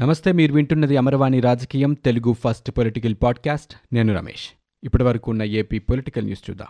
[0.00, 3.94] నమస్తే మీరు వింటున్నది అమరవాణి రాజకీయం తెలుగు ఫస్ట్ పొలిటికల్ పాడ్కాస్ట్.
[3.94, 4.50] నేను రమేష్.
[4.84, 6.68] ఇప్పటి వరకు ఉన్న ఏపీ పొలిటికల్ న్యూస్ చూద్దాం.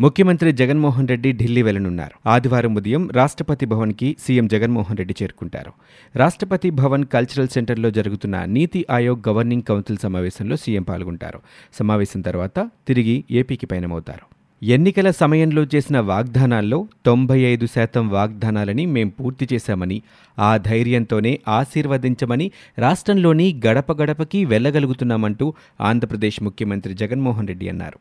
[0.00, 5.72] ముఖ్యమంత్రి జగన్మోహన్ రెడ్డి ఢిల్లీ వెళ్ళనున్నారు ఆదివారం ఉదయం రాష్ట్రపతి భవన్కి సీఎం జగన్మోహన్ రెడ్డి చేరుకుంటారు.
[6.16, 11.40] రాష్ట్రపతి భవన్ కల్చరల్ సెంటర్లో జరుగుతున్న నీతి ఆయోగ్ గవర్నింగ్ కౌన్సిల్ సమావేశంలో సీఎం పాల్గొంటారు.
[11.72, 14.29] సమావేశం తర్వాత తిరిగి ఏపీకి పయనమవుతారు.
[14.62, 20.02] ఎన్నికల సమయంలో చేసిన వాగ్దానాల్లో తొంభై ఐదు శాతం వాగ్దానాలని మేం పూర్తి చేశామని
[20.38, 27.98] ఆ ధైర్యంతోనే ఆశీర్వదించమని రాష్ట్రంలోని గడప గడపకి వెళ్ళగలుగుతున్నామంటూ ఆంధ్రప్రదేశ్ ముఖ్యమంత్రి జగన్మోహన్ రెడ్డి అన్నారు.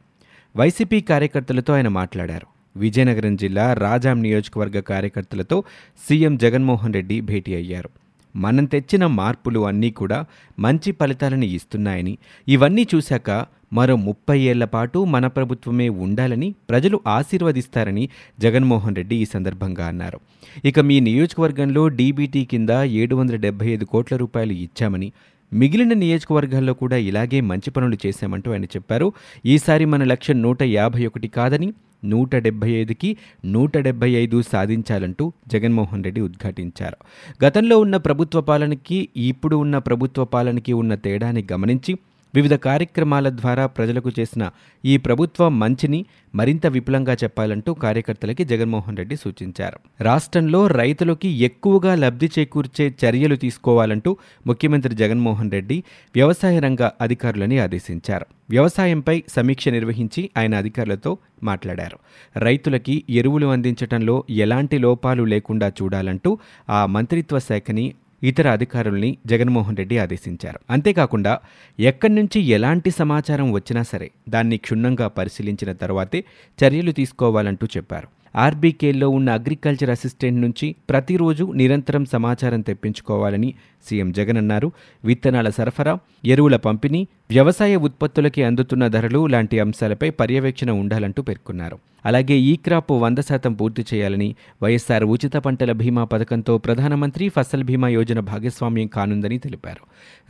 [0.57, 2.47] వైసీపీ కార్యకర్తలతో ఆయన మాట్లాడారు.
[2.77, 5.63] విజయనగరం జిల్లా రాజాం నియోజకవర్గ కార్యకర్తలతో
[6.09, 7.89] సీఎం జగన్మోహన్ రెడ్డి భేటీ అయ్యారు.
[8.35, 10.25] మనం తెచ్చిన మార్పులు అన్నీ కూడా
[10.59, 12.17] మంచి ఫలితాలను ఇస్తున్నాయని
[12.47, 18.09] ఇవన్నీ చూశాక మరో ముప్పై ఏళ్ళ పాటు మన ప్రభుత్వమే ఉండాలని ప్రజలు ఆశీర్వదిస్తారని
[18.39, 20.19] జగన్మోహన్ రెడ్డి ఈ సందర్భంగా అన్నారు.
[20.65, 25.13] ఇక మీ నియోజకవర్గంలో డీబీటీ కింద ఏడు వందల డెబ్బై ఐదు కోట్ల రూపాయలు ఇచ్చామని
[25.53, 29.13] మిగిలిన నియోజకవర్గాల్లో కూడా ఇలాగే మంచి పనులు చేశామంటూ ఆయన చెప్పారు.
[29.45, 31.73] ఈసారి మన లక్ష్యం నూట యాభై ఒకటి కాదని
[32.05, 36.97] నూట డెబ్బై ఐదుకి నూట డెబ్బై ఐదు సాధించాలంటూ జగన్మోహన్ రెడ్డి ఉద్ఘాటించారు.
[37.45, 41.97] గతంలో ఉన్న ప్రభుత్వ పాలనకి ఇప్పుడు ఉన్న ప్రభుత్వ పాలనకి ఉన్న తేడాని గమనించి
[42.35, 44.49] వివిధ కార్యక్రమాల ద్వారా ప్రజలకు చేసిన
[44.85, 50.03] ఈ ప్రభుత్వం మంచిని మరింత విపులంగా చెప్పాలంటూ కార్యకర్తలకి జగన్మోహన్ రెడ్డి సూచించారు.
[50.03, 55.83] రాష్ట్రంలో రైతులకి ఎక్కువగా లబ్ధి చేకూర్చే చర్యలు తీసుకోవాలంటూ ముఖ్యమంత్రి జగన్మోహన్ రెడ్డి
[56.15, 58.25] వ్యవసాయ రంగ అధికారులని ఆదేశించారు.
[58.49, 61.99] వ్యవసాయంపై సమీక్ష నిర్వహించి ఆయన అధికారులతో మాట్లాడారు.
[62.39, 70.59] రైతులకి ఎరువులు అందించడంలో ఎలాంటి లోపాలు లేకుండా చూడాలంటూ ఆ మంత్రిత్వ శాఖని ఇతర అధికారుల్ని జగన్మోహన్ రెడ్డి ఆదేశించారు.
[70.69, 71.39] అంతేకాకుండా
[71.79, 76.23] ఎక్కడి నుంచి ఎలాంటి సమాచారం వచ్చినా సరే దాన్ని క్షుణ్ణంగా పరిశీలించిన తర్వాతే
[76.63, 78.07] చర్యలు తీసుకోవాలంటూ చెప్పారు.
[78.35, 83.53] ఆర్బీకేలో ఉన్న అగ్రికల్చర్ అసిస్టెంట్ నుంచి ప్రతిరోజు నిరంతరం సమాచారం తెప్పించుకోవాలని
[83.89, 84.71] సీఎం జగన్ అన్నారు.
[85.05, 85.93] విత్తనాల సరఫరా
[86.25, 91.79] ఎరువుల పంపిణీ వ్యవసాయ ఉత్పత్తులకి అందుతున్న ధరలు లాంటి అంశాలపై పర్యవేక్షణ ఉండాలంటూ పేర్కొన్నారు.
[92.05, 94.27] అలాగే ఈ క్రాప్ వంద శాతం పూర్తి చేయాలని
[94.63, 99.83] వైఎస్సార్ ఉచిత పంటల బీమా పథకంతో ప్రధానమంత్రి ఫసల్ బీమా యోజన భాగస్వామ్యం కానుందని తెలిపారు.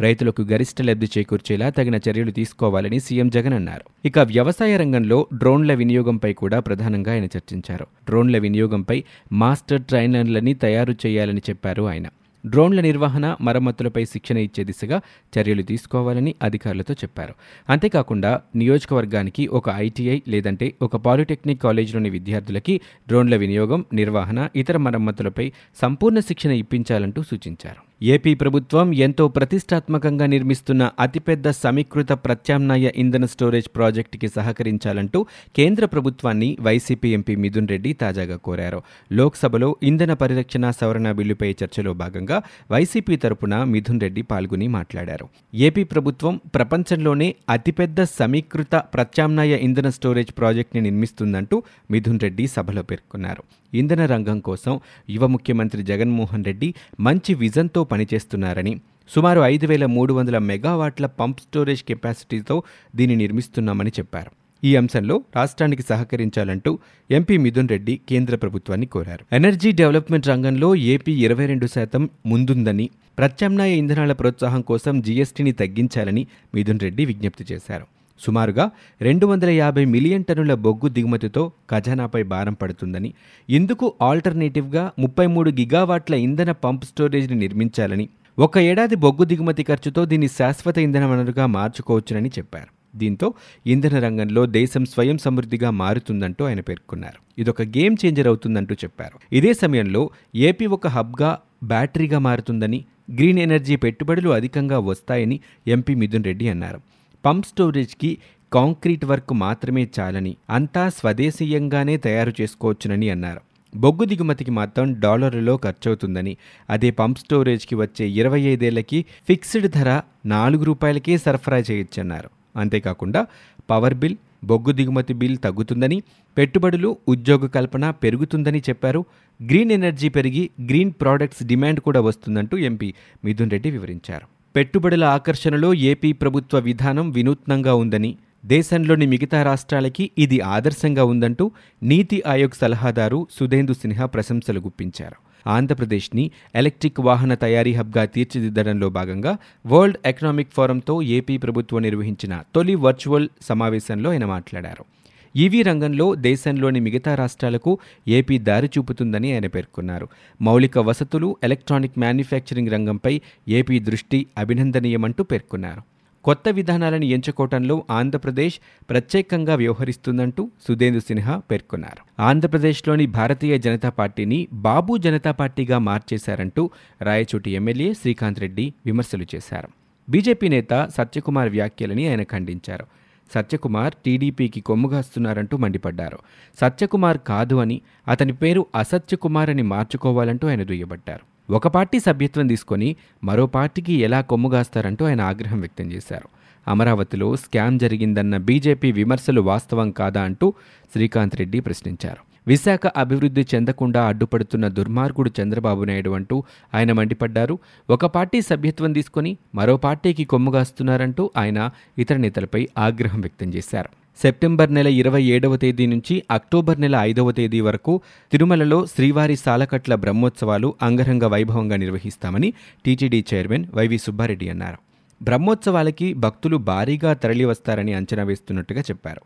[0.03, 3.85] రైతులకు గరిష్ట లబ్ధి చేకూర్చేలా తగిన చర్యలు తీసుకోవాలని సీఎం జగన్ అన్నారు.
[4.07, 7.87] ఇక వ్యవసాయ రంగంలో డ్రోన్ల వినియోగంపై కూడా ప్రధానంగా ఆయన చర్చించారు.
[8.05, 12.07] డ్రోన్ల వినియోగంపై మాస్టర్ ట్రైనర్లని తయారు చేయాలని చెప్పారు ఆయన.
[12.45, 15.01] డ్రోన్ల నిర్వహణ మరమ్మతులపై శిక్షణ ఇచ్చే దిశగా
[15.39, 17.33] చర్యలు తీసుకోవాలని అధికారులతో చెప్పారు.
[17.69, 25.51] అంతేకాకుండా నియోజకవర్గానికి ఒక ఐటీఐ లేదంటే ఒక పాలిటెక్నిక్ కాలేజీలోని విద్యార్థులకి డ్రోన్ల వినియోగం నిర్వహణ ఇతర మరమ్మతులపై
[25.81, 27.88] సంపూర్ణ శిక్షణ ఇప్పించాలంటూ సూచించారు.
[28.01, 37.09] ఏపీ ప్రభుత్వం ఎంతో ప్రతిష్టాత్మకంగా నిర్మిస్తున్న అతిపెద్ద సమీకృత ప్రత్యామ్నాయ ఇంధన స్టోరేజ్ ప్రాజెక్టుకి సహకరించాలంటూ కేంద్ర ప్రభుత్వాన్ని వైసీపీ
[37.09, 38.81] ఎంపీ మిథున్ రెడ్డి తాజాగా కోరారు.
[39.11, 45.29] లోక్సభలో ఇంధన పరిరక్షణ సవరణ బిల్లుపై చర్చలో భాగంగా వైసీపీ తరపున మిథున్ రెడ్డి పాల్గొని మాట్లాడారు.
[45.55, 53.43] ఏపీ ప్రభుత్వం ప్రపంచంలోనే అతిపెద్ద సమీకృత ప్రత్యామ్నాయ ఇంధన స్టోరేజ్ ప్రాజెక్టుని నిర్మిస్తుందంటూ మిథున్ రెడ్డి సభలో పేర్కొన్నారు.
[53.73, 58.73] ఇంధన రంగం కోసం యువ ముఖ్యమంత్రి జగన్మోహన్ రెడ్డి మంచి విజన్తో పనిచేస్తున్నారని
[59.15, 62.63] సుమారు ఐదు వేల మూడు వందల మెగావాట్ల పంప్ స్టోరేజ్ కెపాసిటీతో
[62.95, 64.31] దీన్ని నిర్మిస్తున్నామని చెప్పారు.
[64.63, 66.79] ఈ అంశంలో రాష్ట్రానికి సహకరించాలంటూ
[67.09, 69.25] ఎంపీ మిథున్ రెడ్డి కేంద్ర ప్రభుత్వాన్ని కోరారు.
[69.35, 76.79] ఎనర్జీ డెవలప్మెంట్ రంగంలో ఏపీ ఇరవై రెండు శాతం ముందుందని ప్రత్యామ్నాయ ఇంధనాల ప్రోత్సాహం కోసం జీఎస్టీని తగ్గించాలని మిథున్
[76.79, 77.87] రెడ్డి విజ్ఞప్తి చేశారు.
[78.19, 78.65] సుమారుగా
[79.01, 83.13] రెండు వందల యాభై మిలియన్ టన్నుల బొగ్గు దిగుమతితో ఖజానాపై భారం పడుతుందని
[83.49, 88.09] ఇందుకు ఆల్టర్నేటివ్గా ముప్పై మూడు గిగావాట్ల ఇంధన పంప్ స్టోరేజ్ని నిర్మించాలని
[88.39, 92.69] ఒక ఏడాది బొగ్గు దిగుమతి ఖర్చుతో దీన్ని శాశ్వత ఇంధన వనరుగా మార్చుకోవచ్చునని చెప్పారు.
[92.95, 93.33] దీంతో
[93.65, 97.19] ఇంధన రంగంలో దేశం స్వయం సమృద్ధిగా మారుతుందంటూ ఆయన పేర్కొన్నారు.
[97.39, 99.17] ఇదొక గేమ్ చేంజర్ అవుతుందంటూ చెప్పారు.
[99.33, 106.49] ఇదే సమయంలో ఏపీ ఒక హబ్గా బ్యాటరీగా మారుతుందని గ్రీన్ ఎనర్జీ పెట్టుబడులు అధికంగా వస్తాయని ఎంపీ మిథున్ రెడ్డి
[106.49, 106.79] అన్నారు.
[107.25, 108.17] పంప్ స్టోరేజ్కి
[108.53, 113.41] కాంక్రీట్ వర్క్ మాత్రమే చాలని అంతా స్వదేశీయంగానే తయారు చేసుకోవచ్చునని అన్నారు.
[113.75, 116.37] బొగ్గు దిగుమతికి మాత్రం డాలర్లలో ఖర్చవుతుందని
[116.69, 122.29] అదే పంప్ స్టోరేజ్కి వచ్చే ఇరవై ఐదేళ్ళకి ఫిక్స్డ్ ధర నాలుగు రూపాయలకే సరఫరా చేయొచ్చన్నారు.
[122.55, 123.27] అంతేకాకుండా
[123.69, 126.03] పవర్ బిల్ బొగ్గు దిగుమతి బిల్ తగ్గుతుందని
[126.37, 129.05] పెట్టుబడులు ఉద్యోగ కల్పన పెరుగుతుందని చెప్పారు.
[129.45, 132.93] గ్రీన్ ఎనర్జీ పెరిగి గ్రీన్ ప్రోడక్ట్స్ డిమాండ్ కూడా వస్తుందంటూ ఎంపీ
[133.25, 134.38] మిథున్ రెడ్డి వివరించారు.
[134.55, 141.51] పెట్టుబడుల ఆకర్షణలో ఏపీ ప్రభుత్వ విధానం వినూత్నంగా ఉందని దేశంలోని మిగతా రాష్ట్రాలకి ఇది ఆదర్శంగా ఉందంటూ
[141.83, 145.17] నీతి ఆయోగ్ సలహాదారు సుధేందు సిన్హా ప్రశంసలు గుప్పించారు.
[145.47, 153.29] ఆంధ్రప్రదేశ్ని ఎలక్ట్రిక్ వాహన తయారీ హబ్గా తీర్చిదిద్దడంలో భాగంగా వరల్డ్ ఎకనామిక్ ఫోరంతో ఏపీ ప్రభుత్వం నిర్వహించిన తొలి వర్చువల్
[153.41, 154.85] సమావేశంలో ఆయన మాట్లాడారు.
[155.35, 160.07] ఈవీ రంగంలో దేశంలోని మిగతా రాష్ట్రాలకు ఏపీ దారి చూపుతుందని ఆయన పేర్కొన్నారు.
[160.41, 165.81] మౌలిక వసతులు ఎలక్ట్రానిక్ మ్యానుఫ్యాక్చరింగ్ రంగంపై ఏపీ దృష్టి అభినందనీయమంటూ పేర్కొన్నారు.
[166.23, 168.59] కొత్త విధానాలను ఎంచుకోవటంలో ఆంధ్రప్రదేశ్
[168.89, 172.21] ప్రత్యేకంగా వ్యవహరిస్తుందంటూ సుధేందు సిన్హా పేర్కొన్నారు.
[172.21, 176.69] ఆంధ్రప్రదేశ్లోని భారతీయ జనతా పార్టీని బాబు జనతా పార్టీగా మార్చేశారంటూ
[177.01, 179.67] రాయచోటి ఎమ్మెల్యే శ్రీకాంత్ రెడ్డి విమర్శలు చేశారు.
[180.09, 182.85] బీజేపీ నేత సత్యకుమార్ వ్యాఖ్యలని ఆయన ఖండించారు.
[183.33, 186.19] సత్యకుమార్ టీడీపీకి కొమ్ముగాస్తున్నారంటూ మండిపడ్డారు.
[186.61, 191.53] సత్యకుమార్ కాదు అని అతని పేరు అసత్యకుమార్ అని మార్చుకోవాలంటూ ఆయన దుయ్యబట్టారు.
[191.53, 196.29] ఒక పార్టీ సభ్యత్వం తీసుకొని మరో పార్టీకి ఎలా కొమ్ముగాస్తారంటూ ఆయన ఆగ్రహం వ్యక్తం చేశారు.
[196.67, 200.53] అమరావతిలో స్కామ్ జరిగిందన్న బీజేపీ విమర్శలు వాస్తవం కాదా అంటూ
[200.93, 202.28] శ్రీకాంత్ రెడ్డి ప్రశ్నించారు.
[202.47, 206.43] విశాఖ అభివృద్ధి చెందకుండా అడ్డుపడుతున్న దుర్మార్గుడు చంద్రబాబు నాయుడు అంటూ
[206.75, 207.59] ఆయన మండిపడ్డారు.
[207.89, 213.89] ఒక పార్టీ సభ్యత్వం తీసుకొని మరో పార్టీకి కొమ్ముగాస్తున్నారంటూ ఆయన ఇతర నేతలపై ఆగ్రహం వ్యక్తం చేశారు.
[214.21, 218.01] సెప్టెంబర్ నెల ఇరవై ఏడవ తేదీ నుంచి అక్టోబర్ నెల ఐదవ తేదీ వరకు
[218.31, 222.53] తిరుమలలో శ్రీవారి సాలకట్ల బ్రహ్మోత్సవాలు అంగరంగ వైభవంగా నిర్వహిస్తామని
[222.85, 224.77] టీటీడీ చైర్మన్ వైవి సుబ్బారెడ్డి అన్నారు.
[225.23, 229.21] బ్రహ్మోత్సవాలకి భక్తులు భారీగా తరలివస్తారని అంచనా వేస్తున్నట్టుగా చెప్పారు.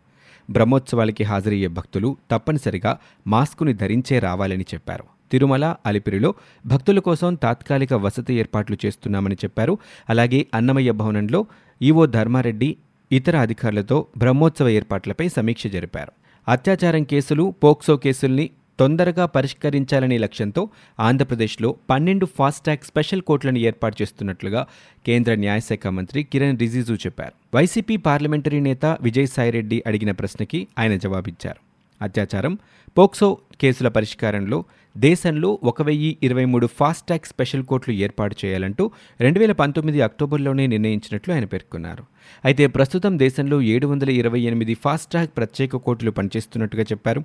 [0.50, 2.98] బ్రహ్మోత్సవాలకి హాజరయ్యే భక్తులు తప్పనిసరిగా
[3.28, 5.04] మాస్కుని ధరించే రావాలని చెప్పారు.
[5.32, 6.34] తిరుమల అలిపిరిలో
[6.66, 9.78] భక్తుల కోసం తాత్కాలిక వసతి ఏర్పాట్లు చేస్తున్నామని చెప్పారు.
[10.10, 11.46] అలాగే అన్నమయ్య భవనంలో
[11.82, 12.78] ఈవో ధర్మారెడ్డి
[13.12, 16.12] ఇతర అధికారులతో బ్రహ్మోత్సవ ఏర్పాట్లపై సమీక్ష జరిపారు.
[16.48, 18.50] అత్యాచారం కేసులు పోక్సో కేసుల్ని
[18.80, 24.68] తొందరగా పరిష్కరించాలనే లక్ష్యంతో ఆంధ్రప్రదేశ్లో పన్నెండు ఫాస్టాగ్ స్పెషల్ కోర్టులను ఏర్పాటు చేస్తున్నట్లుగా
[25.06, 27.56] కేంద్ర న్యాయశాఖ మంత్రి కిరణ్ రిజిజు చెప్పారు.
[27.56, 31.74] వైసీపీ పార్లమెంటరీ నేత విజయసాయిరెడ్డి అడిగిన ప్రశ్నకి ఆయన జవాబిచ్చారు.
[32.04, 32.58] అత్యాచారం
[32.98, 34.64] పోక్సో కేసుల పరిష్కారంలో
[34.98, 38.92] దేశంలో ఒక వెయ్యి ఇరవై మూడు ఫాస్టాగ్ స్పెషల్ కోర్టులు ఏర్పాటు చేయాలంటూ
[39.22, 42.04] రెండు వేల పంతొమ్మిది అక్టోబర్లోనే నిర్ణయించినట్లు ఆయన పేర్కొన్నారు.
[42.46, 47.24] అయితే ప్రస్తుతం దేశంలో ఏడు వందల ఇరవై ఎనిమిది ఫాస్టాగ్ ప్రత్యేక కోర్టులు పనిచేస్తున్నట్టుగా చెప్పారు.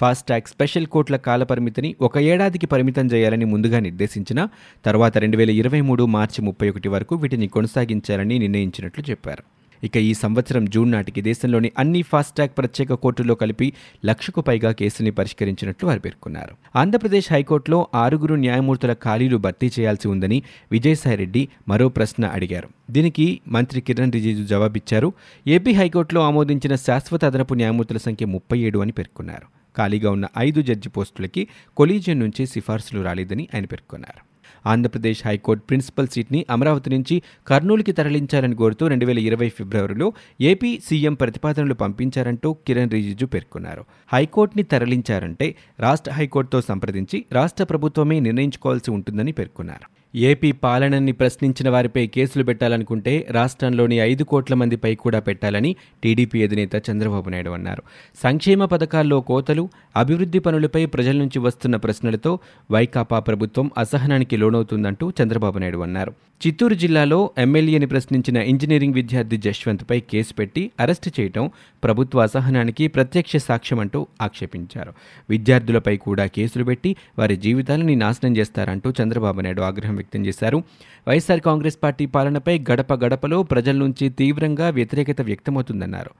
[0.00, 4.48] ఫాస్టాగ్ స్పెషల్ కోర్టుల కాలపరిమితిని ఒక ఏడాదికి పరిమితం చేయాలని ముందుగా నిర్దేశించిన
[4.84, 9.59] తర్వాత రెండు వేల ఇరవై మూడు మార్చి ముప్పై ఒకటి వరకు వీటిని కొనసాగించాలని నిర్ణయించినట్లు చెప్పారు.
[9.84, 13.72] ఇక ఈ సంవత్సరం జూన్ నాటికి దేశంలోని అన్ని ఫాస్టాగ్ ప్రత్యేక కోర్టుల్లో కలిపి
[14.06, 16.78] లక్షకు పైగా కేసుల్ని పరిష్కరించినట్లు వారు పేర్కొన్నారు.
[16.78, 20.42] ఆంధ్రప్రదేశ్ హైకోర్టులో ఆరుగురు న్యాయమూర్తుల ఖాళీలు భర్తీ చేయాల్సి ఉందని
[20.72, 22.68] విజయసాయిరెడ్డి మరో ప్రశ్న అడిగారు.
[22.90, 25.12] దీనికి మంత్రి కిరణ్ రిజిజు జవాబిచ్చారు.
[25.46, 29.46] ఏపీ హైకోర్టులో ఆమోదించిన శాశ్వత అదనపు న్యాయమూర్తుల సంఖ్య ముప్పై ఏడు అని పేర్కొన్నారు.
[29.78, 34.29] ఖాళీగా ఉన్న ఐదు జడ్జి పోస్టులకి కొలీజియన్ నుంచి సిఫార్సులు రాలేదని ఆయన పేర్కొన్నారు.
[34.66, 41.14] ఆంధ్రప్రదేశ్ హైకోర్టు ప్రిన్సిపల్ సీట్ని అమరావతి నుంచి కర్నూలుకి తరలించాలని కోరుతూ రెండు వేల ఇరవై ఫిబ్రవరిలో ఏపీ సీఎం
[41.14, 43.84] ప్రతిపాదనలు పంపించారంటూ కిరణ్ రిజిజు పేర్కొన్నారు.
[44.12, 49.99] హైకోర్టుని తరలించారంటే రాష్ట్ర హైకోర్టుతో సంప్రదించి రాష్ట్ర ప్రభుత్వమే నిర్ణయించుకోవాల్సి ఉంటుందని పేర్కొన్నారు.
[50.14, 57.28] ఏపీ పాలనని ప్రశ్నించిన వారిపై కేసులు పెట్టాలనుకుంటే రాష్ట్రంలోని ఐదు కోట్ల మందిపై కూడా పెట్టాలని టీడీపీ అధినేత చంద్రబాబు
[57.28, 57.82] నాయుడు అన్నారు.
[58.22, 62.38] సంక్షేమ పథకాల్లో కోతలు అభివృద్ధి పనులపై ప్రజల నుంచి వస్తున్న ప్రశ్నలతో
[62.70, 66.29] వైకాపా ప్రభుత్వం అసహనానికి లోనవుతుందంటూ చంద్రబాబు నాయుడు అన్నారు.
[66.46, 71.50] చిత్తూరు జిల్లాలో ఎమ్మెల్యేని ప్రశ్నించిన ఇంజనీరింగ్ విద్యార్థి జశ్వంత్పై కేసు పెట్టి అరెస్టు చేయటం
[71.84, 74.92] ప్రభుత్వ అసహనానికి ప్రత్యక్ష సాక్ష్యమంటూ ఆక్షేపించారు.
[75.30, 80.64] విద్యార్థులపై కూడా కేసులు పెట్టి వారి జీవితాలని నాశనం చేస్తారంటూ చంద్రబాబు నాయుడు ఆగ్రహం వ్యక్తం చేశారు.
[81.08, 86.10] వైఎస్ఆర్ కాంగ్రెస్ పార్టీ పాలనపై గడప గడపలో ప్రజల నుంచి తీవ్రంగా వ్యతిరేకత వ్యక్తమవుతుందన్నారు.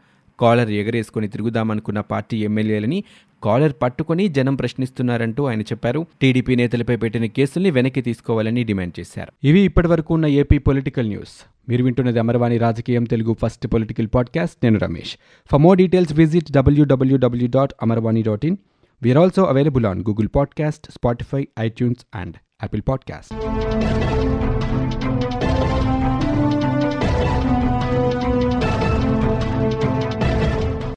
[0.40, 3.04] కాలర్ ఎగరేసుకుని తిరుగుదామనుకున్న పార్టీ ఎమ్మెల్యేలని
[3.42, 6.06] కాలర్ పట్టుకుని జనం ప్రశ్నిస్తున్నారంటూ ఆయన చెప్పారు.
[6.22, 9.46] టీడీపీ నేతలపై పెట్టిన కేసుల్ని వెనక్కి తీసుకోవాలని డిమాండ్ చేశారు.
[9.46, 11.46] ఇవి ఇప్పటివరకు ఉన్న ఏపీ పొలిటికల్ న్యూస్.
[11.68, 14.56] మీరు వింటున్నది అమర్వాణి రాజకీయం తెలుగు ఫస్ట్ పొలిటికల్ పాడ్కాస్ట్.
[14.62, 15.16] నేను Ramesh.
[15.50, 18.56] For more details visit WWW dot Amarvani dot in
[19.02, 23.34] we're also available on Google podcast Spotify iTunes and Apple podcast